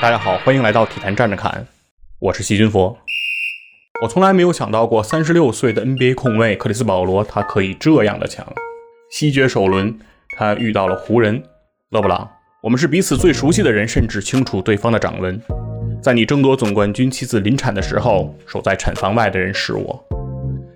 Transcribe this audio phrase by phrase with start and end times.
[0.00, 1.66] 大家好，欢迎来到体坛站着看，
[2.18, 2.98] 我是细菌佛。
[4.02, 8.46] 我从来没有想到过，三十六岁的 NBA 控卫克里斯保罗，他可以这样的强。
[9.10, 9.98] 西决首轮，
[10.36, 11.42] 他遇到了湖人
[11.90, 12.28] 勒布朗。
[12.62, 15.40] 我们是彼此最熟悉的人，甚至清楚对方的掌纹。
[16.02, 20.04] 在你争夺总冠军、妻子临产的时候，守在产房外的人是我；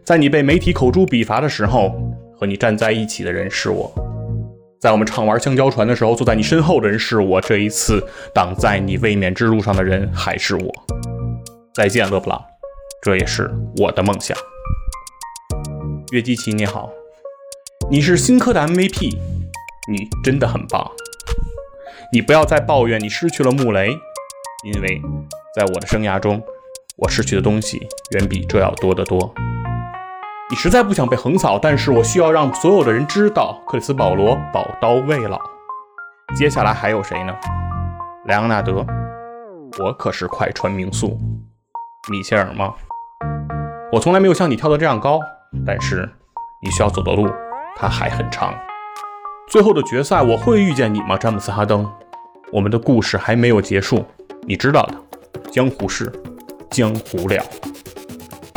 [0.04, 1.94] 在你被媒体口诛笔伐的时候，
[2.38, 3.90] 和你站在一起的人是我；
[4.80, 7.40] 在我们畅玩香蕉船的时候，坐在你身后的人是我。
[7.40, 10.72] 这一次，挡在你卫冕之路上的人还是我。
[11.74, 12.40] 再见，勒布朗，
[13.02, 14.38] 这也是我的梦想。
[16.12, 16.88] 约基奇，你好，
[17.90, 19.16] 你是新科的 MVP，
[19.90, 20.88] 你真的很棒。
[22.12, 23.98] 你不要再抱怨你失去了穆雷。
[24.64, 25.00] 因为
[25.54, 26.42] 在我的生涯中，
[26.96, 27.80] 我失去的东西
[28.12, 29.32] 远比这要多得多。
[30.50, 35.38] 你实在不想被横扫，但是我需要让所有的人知道，克里斯保罗宝刀未老。
[36.34, 37.34] 接下来还有谁呢？
[38.24, 38.82] 莱昂纳德，
[39.78, 41.18] 我可是快船名宿。
[42.10, 42.72] 米切尔吗？
[43.92, 45.20] 我从来没有像你跳得这样高，
[45.66, 46.08] 但是
[46.62, 47.28] 你需要走的路，
[47.76, 48.54] 它还很长。
[49.50, 51.86] 最后的决赛，我会遇见你吗，詹姆斯哈登？
[52.50, 54.02] 我们的故事还没有结束。
[54.46, 56.10] 你知道的，江湖事，
[56.70, 57.44] 江湖了。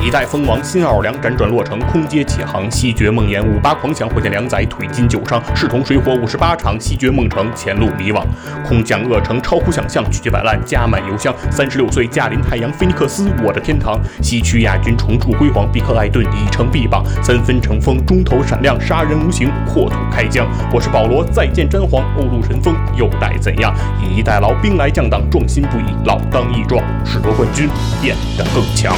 [0.04, 8.24] 一代封王新奥尔良辗转落成，空阶起航，西决梦魇，五八狂想，火箭良宰，腿筋旧伤，势同水火五十八场，西决梦成，前路迷惘，
[8.68, 11.32] 空降恶城，超乎想象，拒绝摆烂，加满油箱。
[11.52, 20.48] 三十六岁驾临太阳，菲尼克斯，我的天堂，西区亚军重铸辉煌，比克艾顿已成臂膀，三分成风，中投闪亮，杀人无形，扩土开疆。
[20.74, 23.72] 我是保罗，再见詹皇，欧陆神锋又待怎样？
[24.02, 27.70] 以逸待劳，兵来将挡，壮心不已，老当益壮，使得冠军
[28.02, 28.96] 变得更强。